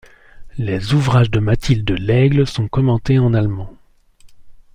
[0.57, 3.71] Les ouvrages de Mathilde Laigle sont commentés en allemand.